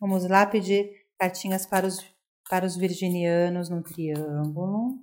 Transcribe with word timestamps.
Vamos 0.00 0.26
lá 0.26 0.46
pedir 0.46 0.90
cartinhas 1.18 1.66
para 1.66 1.86
os, 1.86 2.02
para 2.48 2.64
os 2.64 2.74
virginianos 2.74 3.68
no 3.68 3.82
triângulo. 3.82 4.98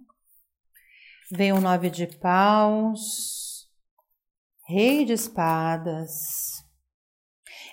Vem 1.32 1.54
o 1.54 1.62
nove 1.62 1.92
de 1.92 2.08
paus, 2.08 3.70
rei 4.68 5.06
de 5.06 5.14
espadas. 5.14 6.66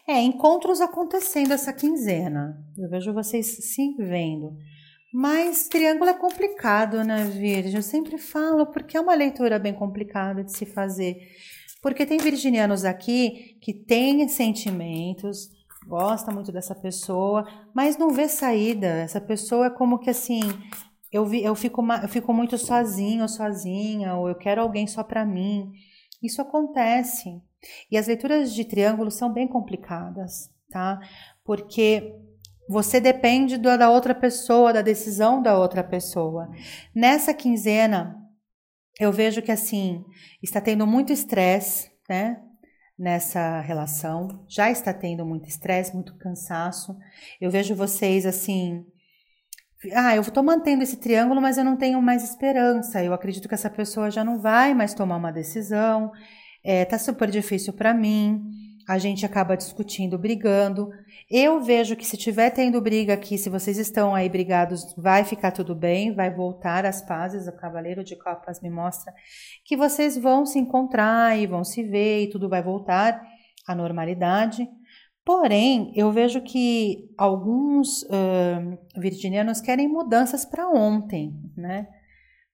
É, 0.06 0.20
encontros 0.20 0.82
acontecendo 0.82 1.52
essa 1.52 1.72
quinzena. 1.72 2.62
Eu 2.76 2.90
vejo 2.90 3.14
vocês 3.14 3.46
se 3.72 3.94
vendo. 3.96 4.54
Mas 5.10 5.66
triângulo 5.68 6.10
é 6.10 6.14
complicado, 6.14 7.02
né, 7.04 7.24
Virgem? 7.24 7.76
Eu 7.76 7.82
sempre 7.82 8.18
falo 8.18 8.66
porque 8.66 8.96
é 8.98 9.00
uma 9.00 9.14
leitura 9.14 9.58
bem 9.58 9.72
complicada 9.72 10.44
de 10.44 10.54
se 10.54 10.66
fazer. 10.66 11.16
Porque 11.80 12.04
tem 12.04 12.18
virginianos 12.18 12.84
aqui 12.84 13.56
que 13.62 13.72
têm 13.72 14.26
sentimentos, 14.28 15.48
gosta 15.86 16.32
muito 16.32 16.50
dessa 16.50 16.74
pessoa, 16.74 17.46
mas 17.74 17.96
não 17.96 18.10
vê 18.10 18.28
saída. 18.28 18.86
Essa 18.86 19.20
pessoa 19.20 19.66
é 19.66 19.70
como 19.70 19.98
que 19.98 20.10
assim, 20.10 20.40
eu, 21.12 21.24
vi, 21.24 21.44
eu, 21.44 21.54
fico, 21.54 21.84
eu 22.02 22.08
fico 22.08 22.32
muito 22.32 22.58
sozinho 22.58 23.28
sozinha, 23.28 24.14
ou 24.16 24.28
eu 24.28 24.34
quero 24.34 24.60
alguém 24.60 24.86
só 24.86 25.02
para 25.04 25.24
mim. 25.24 25.70
Isso 26.22 26.40
acontece. 26.42 27.40
E 27.90 27.96
as 27.96 28.06
leituras 28.06 28.52
de 28.52 28.64
triângulo 28.64 29.10
são 29.10 29.32
bem 29.32 29.46
complicadas, 29.46 30.50
tá? 30.70 31.00
Porque 31.44 32.14
você 32.68 33.00
depende 33.00 33.58
da 33.58 33.90
outra 33.90 34.14
pessoa, 34.14 34.72
da 34.72 34.82
decisão 34.82 35.42
da 35.42 35.58
outra 35.58 35.84
pessoa. 35.84 36.48
Nessa 36.94 37.34
quinzena, 37.34 38.16
eu 38.98 39.12
vejo 39.12 39.42
que 39.42 39.52
assim, 39.52 40.04
está 40.42 40.60
tendo 40.60 40.86
muito 40.86 41.12
estresse, 41.12 41.90
né? 42.08 42.42
Nessa 42.96 43.60
relação, 43.60 44.44
já 44.48 44.70
está 44.70 44.94
tendo 44.94 45.26
muito 45.26 45.48
estresse, 45.48 45.92
muito 45.92 46.16
cansaço. 46.16 46.96
Eu 47.40 47.50
vejo 47.50 47.74
vocês 47.74 48.24
assim, 48.24 48.84
ah, 49.92 50.14
eu 50.14 50.22
estou 50.22 50.42
mantendo 50.44 50.84
esse 50.84 50.96
triângulo, 50.98 51.40
mas 51.40 51.58
eu 51.58 51.64
não 51.64 51.76
tenho 51.76 52.00
mais 52.00 52.22
esperança. 52.22 53.02
Eu 53.02 53.12
acredito 53.12 53.48
que 53.48 53.54
essa 53.54 53.68
pessoa 53.68 54.10
já 54.10 54.22
não 54.22 54.40
vai 54.40 54.74
mais 54.74 54.94
tomar 54.94 55.16
uma 55.16 55.32
decisão. 55.32 56.12
É, 56.62 56.84
tá 56.84 56.96
super 56.98 57.28
difícil 57.28 57.72
para 57.72 57.92
mim 57.92 58.40
a 58.86 58.98
gente 58.98 59.24
acaba 59.24 59.56
discutindo, 59.56 60.18
brigando. 60.18 60.90
Eu 61.30 61.60
vejo 61.60 61.96
que 61.96 62.04
se 62.04 62.16
tiver 62.16 62.50
tendo 62.50 62.80
briga 62.80 63.14
aqui, 63.14 63.38
se 63.38 63.48
vocês 63.48 63.78
estão 63.78 64.14
aí 64.14 64.28
brigados, 64.28 64.94
vai 64.96 65.24
ficar 65.24 65.52
tudo 65.52 65.74
bem, 65.74 66.14
vai 66.14 66.32
voltar 66.32 66.84
às 66.84 67.00
pazes. 67.02 67.46
O 67.46 67.56
Cavaleiro 67.56 68.04
de 68.04 68.16
Copas 68.16 68.60
me 68.60 68.70
mostra 68.70 69.12
que 69.64 69.76
vocês 69.76 70.18
vão 70.18 70.44
se 70.44 70.58
encontrar 70.58 71.38
e 71.38 71.46
vão 71.46 71.64
se 71.64 71.82
ver 71.82 72.24
e 72.24 72.30
tudo 72.30 72.48
vai 72.48 72.62
voltar 72.62 73.20
à 73.66 73.74
normalidade. 73.74 74.68
Porém, 75.24 75.90
eu 75.96 76.12
vejo 76.12 76.42
que 76.42 77.10
alguns 77.16 78.02
uh, 78.02 79.00
virginianos 79.00 79.60
querem 79.60 79.88
mudanças 79.88 80.44
para 80.44 80.68
ontem, 80.68 81.34
né? 81.56 81.88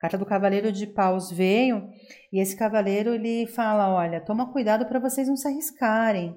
Carta 0.01 0.17
do 0.17 0.25
Cavaleiro 0.25 0.73
de 0.73 0.87
Paus 0.87 1.31
veio 1.31 1.91
e 2.33 2.41
esse 2.41 2.57
cavaleiro 2.57 3.15
ele 3.15 3.47
fala: 3.47 3.87
olha, 3.95 4.19
toma 4.19 4.51
cuidado 4.51 4.87
para 4.87 4.99
vocês 4.99 5.29
não 5.29 5.37
se 5.37 5.47
arriscarem, 5.47 6.35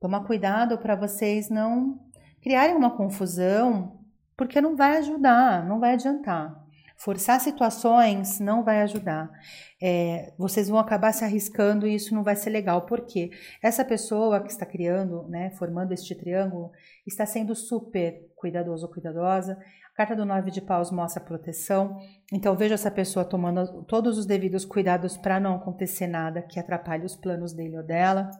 toma 0.00 0.24
cuidado 0.24 0.76
para 0.76 0.96
vocês 0.96 1.48
não 1.48 2.00
criarem 2.42 2.74
uma 2.74 2.90
confusão, 2.90 4.00
porque 4.36 4.60
não 4.60 4.74
vai 4.74 4.98
ajudar, 4.98 5.64
não 5.64 5.78
vai 5.78 5.92
adiantar. 5.92 6.65
Forçar 6.96 7.40
situações 7.40 8.40
não 8.40 8.64
vai 8.64 8.80
ajudar. 8.82 9.30
É, 9.80 10.32
vocês 10.38 10.68
vão 10.68 10.78
acabar 10.78 11.12
se 11.12 11.24
arriscando 11.24 11.86
e 11.86 11.94
isso 11.94 12.14
não 12.14 12.22
vai 12.22 12.34
ser 12.34 12.50
legal, 12.50 12.86
porque 12.86 13.30
essa 13.62 13.84
pessoa 13.84 14.40
que 14.40 14.50
está 14.50 14.64
criando, 14.64 15.28
né, 15.28 15.50
formando 15.50 15.92
este 15.92 16.14
triângulo, 16.14 16.72
está 17.06 17.26
sendo 17.26 17.54
super 17.54 18.26
cuidadoso 18.34 18.86
ou 18.86 18.92
cuidadosa. 18.92 19.58
Carta 19.94 20.16
do 20.16 20.24
Nove 20.24 20.50
de 20.50 20.60
Paus 20.60 20.90
mostra 20.90 21.22
proteção. 21.22 21.98
Então 22.32 22.56
veja 22.56 22.74
essa 22.74 22.90
pessoa 22.90 23.24
tomando 23.24 23.82
todos 23.84 24.18
os 24.18 24.26
devidos 24.26 24.64
cuidados 24.64 25.16
para 25.16 25.38
não 25.38 25.56
acontecer 25.56 26.06
nada 26.06 26.42
que 26.42 26.58
atrapalhe 26.58 27.04
os 27.04 27.16
planos 27.16 27.52
dele 27.52 27.76
ou 27.76 27.82
dela. 27.82 28.30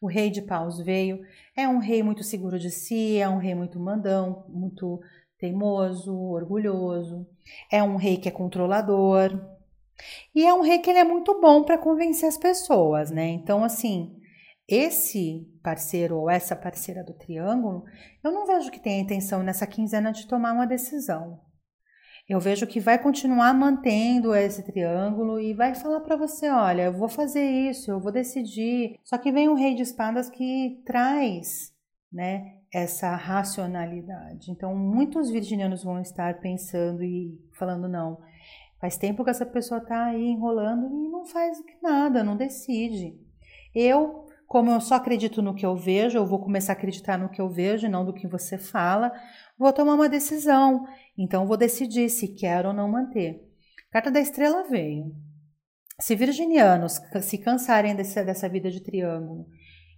O 0.00 0.06
Rei 0.06 0.30
de 0.30 0.40
Paus 0.40 0.78
veio. 0.78 1.20
É 1.54 1.68
um 1.68 1.78
rei 1.78 2.02
muito 2.02 2.24
seguro 2.24 2.58
de 2.58 2.70
si, 2.70 3.18
é 3.18 3.28
um 3.28 3.36
rei 3.36 3.54
muito 3.54 3.78
mandão, 3.78 4.46
muito 4.48 5.00
teimoso, 5.40 6.14
orgulhoso. 6.14 7.26
É 7.72 7.82
um 7.82 7.96
rei 7.96 8.18
que 8.18 8.28
é 8.28 8.32
controlador. 8.32 9.40
E 10.34 10.46
é 10.46 10.54
um 10.54 10.60
rei 10.60 10.78
que 10.78 10.90
ele 10.90 10.98
é 10.98 11.04
muito 11.04 11.40
bom 11.40 11.64
para 11.64 11.78
convencer 11.78 12.28
as 12.28 12.36
pessoas, 12.36 13.10
né? 13.10 13.26
Então, 13.28 13.64
assim, 13.64 14.16
esse 14.68 15.46
parceiro 15.62 16.16
ou 16.16 16.30
essa 16.30 16.54
parceira 16.54 17.02
do 17.02 17.14
triângulo, 17.14 17.84
eu 18.22 18.30
não 18.30 18.46
vejo 18.46 18.70
que 18.70 18.80
tenha 18.80 19.00
intenção 19.00 19.42
nessa 19.42 19.66
quinzena 19.66 20.12
de 20.12 20.26
tomar 20.26 20.52
uma 20.52 20.66
decisão. 20.66 21.40
Eu 22.28 22.38
vejo 22.38 22.66
que 22.66 22.78
vai 22.78 22.96
continuar 22.96 23.52
mantendo 23.52 24.32
esse 24.32 24.62
triângulo 24.62 25.40
e 25.40 25.52
vai 25.52 25.74
falar 25.74 26.00
para 26.00 26.16
você: 26.16 26.48
olha, 26.48 26.82
eu 26.82 26.92
vou 26.92 27.08
fazer 27.08 27.42
isso, 27.42 27.90
eu 27.90 27.98
vou 27.98 28.12
decidir. 28.12 29.00
Só 29.02 29.18
que 29.18 29.32
vem 29.32 29.48
o 29.48 29.56
Rei 29.56 29.74
de 29.74 29.82
Espadas 29.82 30.30
que 30.30 30.80
traz, 30.86 31.74
né, 32.12 32.59
essa 32.72 33.14
racionalidade. 33.16 34.50
Então, 34.50 34.74
muitos 34.74 35.30
virginianos 35.30 35.82
vão 35.82 36.00
estar 36.00 36.40
pensando 36.40 37.02
e 37.02 37.38
falando: 37.58 37.88
não, 37.88 38.20
faz 38.80 38.96
tempo 38.96 39.24
que 39.24 39.30
essa 39.30 39.46
pessoa 39.46 39.80
está 39.80 40.06
aí 40.06 40.28
enrolando 40.28 40.86
e 40.86 41.08
não 41.08 41.24
faz 41.24 41.58
nada, 41.82 42.24
não 42.24 42.36
decide. 42.36 43.18
Eu 43.74 44.26
como 44.50 44.68
eu 44.72 44.80
só 44.80 44.96
acredito 44.96 45.40
no 45.40 45.54
que 45.54 45.64
eu 45.64 45.76
vejo, 45.76 46.18
eu 46.18 46.26
vou 46.26 46.40
começar 46.40 46.72
a 46.72 46.76
acreditar 46.76 47.16
no 47.16 47.28
que 47.28 47.40
eu 47.40 47.48
vejo 47.48 47.86
e 47.86 47.88
não 47.88 48.04
do 48.04 48.12
que 48.12 48.26
você 48.26 48.58
fala, 48.58 49.12
vou 49.56 49.72
tomar 49.72 49.94
uma 49.94 50.08
decisão. 50.08 50.88
Então, 51.16 51.46
vou 51.46 51.56
decidir 51.56 52.10
se 52.10 52.34
quero 52.34 52.70
ou 52.70 52.74
não 52.74 52.90
manter. 52.90 53.48
Carta 53.92 54.10
da 54.10 54.18
estrela 54.18 54.64
veio. 54.64 55.14
Se 56.00 56.16
virginianos 56.16 57.00
se 57.22 57.38
cansarem 57.38 57.94
desse, 57.94 58.24
dessa 58.24 58.48
vida 58.48 58.72
de 58.72 58.80
triângulo 58.80 59.46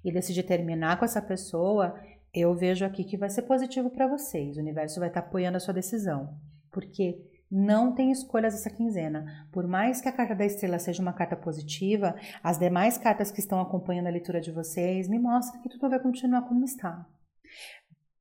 e 0.05 0.13
decidir 0.13 0.43
terminar 0.43 0.99
com 0.99 1.07
essa 1.07 1.23
pessoa, 1.23 1.99
eu 2.35 2.55
vejo 2.55 2.85
aqui 2.85 3.05
que 3.05 3.17
vai 3.17 3.29
ser 3.29 3.43
positivo 3.43 3.91
para 3.91 4.07
vocês. 4.07 4.57
O 4.57 4.61
universo 4.61 4.99
vai 4.99 5.09
estar 5.09 5.23
tá 5.23 5.27
apoiando 5.29 5.57
a 5.57 5.61
sua 5.61 5.75
decisão. 5.75 6.35
Porque 6.71 7.19
não 7.51 7.95
tem 7.95 8.11
escolhas 8.11 8.55
essa 8.55 8.71
quinzena. 8.71 9.47
Por 9.53 9.67
mais 9.69 10.01
que 10.01 10.09
a 10.09 10.13
carta 10.13 10.35
da 10.35 10.47
estrela 10.47 10.79
seja 10.79 11.03
uma 11.03 11.13
carta 11.13 11.37
positiva, 11.37 12.17
as 12.43 12.59
demais 12.59 12.97
cartas 12.97 13.31
que 13.31 13.41
estão 13.41 13.61
acompanhando 13.61 14.07
a 14.07 14.11
leitura 14.11 14.41
de 14.41 14.51
vocês 14.51 15.07
me 15.07 15.19
mostram 15.19 15.61
que 15.61 15.69
tudo 15.69 15.91
vai 15.91 16.01
continuar 16.01 16.43
como 16.49 16.65
está. 16.65 17.07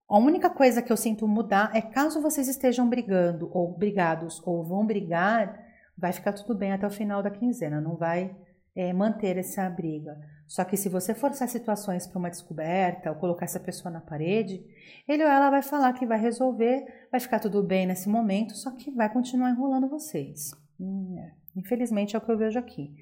A 0.09 0.17
única 0.17 0.49
coisa 0.49 0.81
que 0.81 0.91
eu 0.91 0.97
sinto 0.97 1.25
mudar 1.25 1.71
é 1.73 1.81
caso 1.81 2.21
vocês 2.21 2.49
estejam 2.49 2.89
brigando 2.89 3.49
ou 3.53 3.73
brigados 3.77 4.41
ou 4.45 4.61
vão 4.65 4.85
brigar, 4.85 5.57
vai 5.97 6.11
ficar 6.11 6.33
tudo 6.33 6.53
bem 6.53 6.73
até 6.73 6.85
o 6.85 6.91
final 6.91 7.23
da 7.23 7.31
quinzena, 7.31 7.79
não 7.79 7.95
vai 7.95 8.35
é, 8.75 8.91
manter 8.91 9.37
essa 9.37 9.69
briga. 9.69 10.17
Só 10.51 10.65
que 10.65 10.75
se 10.75 10.89
você 10.89 11.15
forçar 11.15 11.47
situações 11.47 12.05
para 12.05 12.19
uma 12.19 12.29
descoberta 12.29 13.09
ou 13.09 13.15
colocar 13.15 13.45
essa 13.45 13.57
pessoa 13.57 13.89
na 13.89 14.01
parede, 14.01 14.61
ele 15.07 15.23
ou 15.23 15.29
ela 15.29 15.49
vai 15.49 15.61
falar 15.61 15.93
que 15.93 16.05
vai 16.05 16.19
resolver, 16.19 16.83
vai 17.09 17.21
ficar 17.21 17.39
tudo 17.39 17.63
bem 17.63 17.87
nesse 17.87 18.09
momento, 18.09 18.53
só 18.57 18.69
que 18.71 18.91
vai 18.91 19.09
continuar 19.09 19.51
enrolando 19.51 19.87
vocês. 19.87 20.51
Hum, 20.77 21.15
é. 21.17 21.31
Infelizmente 21.55 22.17
é 22.17 22.19
o 22.19 22.21
que 22.21 22.29
eu 22.29 22.37
vejo 22.37 22.59
aqui. 22.59 22.93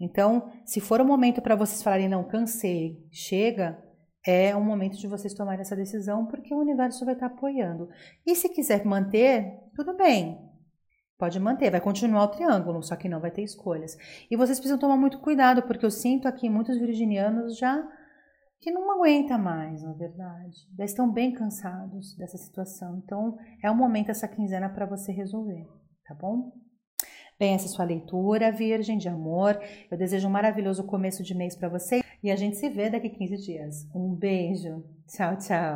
Então, 0.00 0.50
se 0.66 0.80
for 0.80 1.00
o 1.00 1.04
momento 1.04 1.40
para 1.40 1.54
vocês 1.54 1.84
falarem 1.84 2.08
não, 2.08 2.26
cansei, 2.26 3.06
chega, 3.12 3.80
é 4.26 4.56
um 4.56 4.64
momento 4.64 4.98
de 4.98 5.06
vocês 5.06 5.34
tomarem 5.34 5.60
essa 5.60 5.76
decisão, 5.76 6.26
porque 6.26 6.52
o 6.52 6.58
universo 6.58 7.04
vai 7.04 7.14
estar 7.14 7.26
apoiando. 7.26 7.88
E 8.26 8.34
se 8.34 8.48
quiser 8.48 8.84
manter, 8.84 9.56
tudo 9.76 9.96
bem, 9.96 10.36
Pode 11.22 11.38
manter, 11.38 11.70
vai 11.70 11.80
continuar 11.80 12.24
o 12.24 12.28
triângulo, 12.30 12.82
só 12.82 12.96
que 12.96 13.08
não 13.08 13.20
vai 13.20 13.30
ter 13.30 13.42
escolhas. 13.42 13.96
E 14.28 14.36
vocês 14.36 14.58
precisam 14.58 14.76
tomar 14.76 14.96
muito 14.96 15.20
cuidado, 15.20 15.62
porque 15.62 15.86
eu 15.86 15.90
sinto 15.90 16.26
aqui 16.26 16.50
muitos 16.50 16.76
virginianos 16.76 17.56
já 17.56 17.80
que 18.58 18.72
não 18.72 18.90
aguenta 18.90 19.38
mais, 19.38 19.84
na 19.84 19.92
verdade. 19.92 20.56
Já 20.76 20.84
estão 20.84 21.12
bem 21.12 21.32
cansados 21.32 22.16
dessa 22.16 22.36
situação. 22.36 23.00
Então, 23.04 23.38
é 23.62 23.70
o 23.70 23.76
momento 23.76 24.10
essa 24.10 24.26
quinzena 24.26 24.68
para 24.68 24.84
você 24.84 25.12
resolver, 25.12 25.64
tá 26.08 26.12
bom? 26.12 26.50
Bem, 27.38 27.54
essa 27.54 27.66
é 27.66 27.68
a 27.68 27.72
sua 27.72 27.84
leitura, 27.84 28.50
Virgem 28.50 28.98
de 28.98 29.08
Amor. 29.08 29.56
Eu 29.92 29.96
desejo 29.96 30.26
um 30.26 30.32
maravilhoso 30.32 30.82
começo 30.82 31.22
de 31.22 31.36
mês 31.36 31.54
para 31.54 31.68
você 31.68 32.02
e 32.20 32.32
a 32.32 32.36
gente 32.36 32.56
se 32.56 32.68
vê 32.68 32.90
daqui 32.90 33.08
15 33.08 33.36
dias. 33.36 33.88
Um 33.94 34.12
beijo. 34.12 34.82
Tchau, 35.06 35.38
tchau. 35.38 35.70